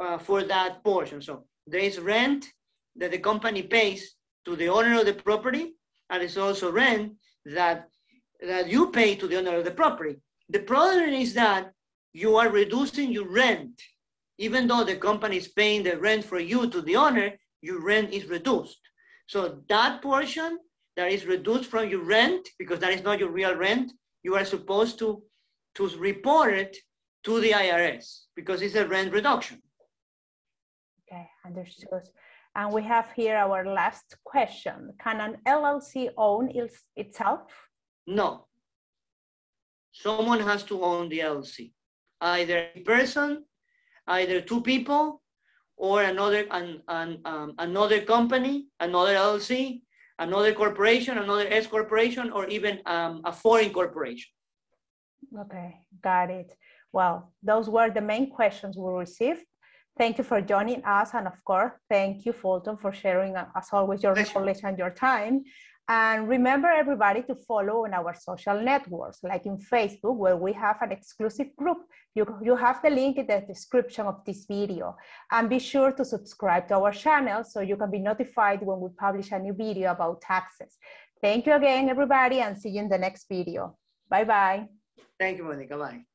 uh, 0.00 0.18
for 0.18 0.42
that 0.44 0.82
portion. 0.84 1.20
So 1.20 1.44
there 1.66 1.80
is 1.80 1.98
rent 1.98 2.46
that 2.96 3.10
the 3.10 3.18
company 3.18 3.62
pays 3.62 4.14
to 4.44 4.56
the 4.56 4.68
owner 4.68 5.00
of 5.00 5.06
the 5.06 5.14
property, 5.14 5.74
and 6.10 6.22
it's 6.22 6.36
also 6.36 6.70
rent 6.70 7.14
that, 7.46 7.88
that 8.46 8.68
you 8.68 8.90
pay 8.90 9.16
to 9.16 9.26
the 9.26 9.38
owner 9.38 9.56
of 9.56 9.64
the 9.64 9.70
property. 9.70 10.16
The 10.48 10.60
problem 10.60 11.10
is 11.10 11.34
that 11.34 11.72
you 12.12 12.36
are 12.36 12.48
reducing 12.48 13.10
your 13.10 13.28
rent. 13.28 13.80
Even 14.38 14.66
though 14.66 14.84
the 14.84 14.96
company 14.96 15.36
is 15.36 15.48
paying 15.48 15.82
the 15.82 15.98
rent 15.98 16.24
for 16.24 16.38
you 16.38 16.68
to 16.70 16.80
the 16.80 16.96
owner, 16.96 17.32
your 17.64 17.80
rent 17.80 18.12
is 18.12 18.26
reduced. 18.26 18.82
So 19.26 19.62
that 19.70 20.02
portion 20.02 20.58
that 20.96 21.10
is 21.10 21.24
reduced 21.24 21.70
from 21.70 21.88
your 21.88 22.04
rent, 22.04 22.46
because 22.58 22.78
that 22.80 22.92
is 22.92 23.02
not 23.02 23.18
your 23.18 23.30
real 23.30 23.56
rent, 23.56 23.90
you 24.22 24.36
are 24.36 24.44
supposed 24.44 24.98
to, 24.98 25.22
to 25.76 25.88
report 25.98 26.52
it 26.52 26.76
to 27.24 27.40
the 27.40 27.52
IRS 27.52 28.06
because 28.36 28.60
it's 28.60 28.74
a 28.74 28.86
rent 28.86 29.12
reduction. 29.12 29.62
Okay, 31.00 31.26
understood. 31.46 32.04
And 32.54 32.72
we 32.72 32.82
have 32.82 33.10
here 33.16 33.36
our 33.36 33.64
last 33.64 34.14
question. 34.24 34.92
Can 35.02 35.20
an 35.20 35.38
LLC 35.48 36.10
own 36.16 36.50
itself? 36.94 37.50
No. 38.06 38.46
Someone 39.92 40.40
has 40.40 40.62
to 40.64 40.82
own 40.82 41.08
the 41.08 41.20
LLC. 41.20 41.72
Either 42.20 42.68
a 42.74 42.80
person, 42.80 43.44
either 44.06 44.40
two 44.40 44.60
people, 44.60 45.22
or 45.84 46.02
another 46.02 46.42
an, 46.50 46.80
an, 46.88 47.18
um, 47.26 47.54
another 47.58 48.00
company, 48.00 48.54
another 48.80 49.14
LLC, 49.26 49.82
another 50.18 50.52
corporation, 50.54 51.18
another 51.18 51.46
S 51.62 51.66
corporation, 51.66 52.30
or 52.30 52.46
even 52.56 52.74
um, 52.86 53.20
a 53.30 53.32
foreign 53.32 53.70
corporation. 53.78 54.30
Okay, 55.42 55.70
got 56.02 56.30
it. 56.30 56.50
Well, 56.90 57.34
those 57.42 57.68
were 57.68 57.90
the 57.90 58.00
main 58.00 58.30
questions 58.30 58.78
we 58.78 58.90
received. 58.92 59.44
Thank 59.98 60.16
you 60.18 60.24
for 60.24 60.40
joining 60.40 60.82
us. 60.84 61.10
And 61.12 61.26
of 61.26 61.38
course, 61.44 61.72
thank 61.90 62.24
you, 62.24 62.32
Fulton, 62.32 62.76
for 62.78 62.92
sharing, 62.92 63.36
uh, 63.36 63.48
as 63.54 63.68
always, 63.70 64.02
your 64.02 64.14
knowledge 64.14 64.60
and 64.64 64.78
your 64.78 64.90
time. 64.90 65.44
And 65.88 66.28
remember 66.28 66.68
everybody 66.68 67.22
to 67.24 67.34
follow 67.34 67.84
on 67.84 67.92
our 67.92 68.14
social 68.14 68.58
networks, 68.60 69.18
like 69.22 69.44
in 69.44 69.58
Facebook, 69.58 70.16
where 70.16 70.36
we 70.36 70.52
have 70.54 70.80
an 70.80 70.92
exclusive 70.92 71.54
group. 71.56 71.78
You, 72.14 72.24
you 72.42 72.56
have 72.56 72.80
the 72.82 72.88
link 72.88 73.18
in 73.18 73.26
the 73.26 73.44
description 73.46 74.06
of 74.06 74.24
this 74.24 74.46
video. 74.46 74.96
And 75.30 75.50
be 75.50 75.58
sure 75.58 75.92
to 75.92 76.04
subscribe 76.04 76.68
to 76.68 76.76
our 76.76 76.92
channel 76.92 77.44
so 77.44 77.60
you 77.60 77.76
can 77.76 77.90
be 77.90 77.98
notified 77.98 78.62
when 78.62 78.80
we 78.80 78.88
publish 78.98 79.30
a 79.32 79.38
new 79.38 79.52
video 79.52 79.90
about 79.90 80.22
taxes. 80.22 80.78
Thank 81.20 81.46
you 81.46 81.54
again, 81.54 81.88
everybody, 81.90 82.40
and 82.40 82.58
see 82.58 82.70
you 82.70 82.80
in 82.80 82.88
the 82.88 82.98
next 82.98 83.26
video. 83.28 83.76
Bye-bye. 84.08 84.68
Thank 85.18 85.38
you, 85.38 85.44
Monica. 85.44 85.76
Bye. 85.76 86.13